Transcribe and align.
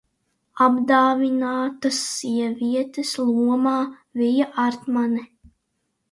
Apdāvinātas 0.67 1.99
sievietes 2.13 3.11
lomā: 3.27 3.73
Vija 4.23 4.49
Artmane. 4.65 5.23